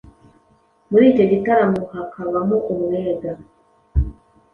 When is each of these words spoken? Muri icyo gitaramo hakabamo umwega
Muri 0.91 1.05
icyo 1.11 1.25
gitaramo 1.31 1.79
hakabamo 1.93 2.57
umwega 2.73 3.31